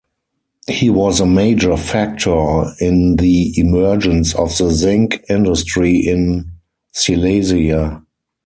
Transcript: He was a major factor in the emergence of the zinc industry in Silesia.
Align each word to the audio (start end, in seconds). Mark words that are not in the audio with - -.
He 0.67 0.89
was 0.89 1.19
a 1.19 1.27
major 1.27 1.77
factor 1.77 2.73
in 2.79 3.17
the 3.17 3.53
emergence 3.59 4.33
of 4.33 4.49
the 4.57 4.71
zinc 4.71 5.23
industry 5.29 5.95
in 5.95 6.53
Silesia. 6.91 8.01